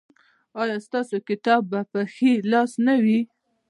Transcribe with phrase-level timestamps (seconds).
[0.61, 3.19] ایا ستاسو کتاب به په ښي لاس نه وي؟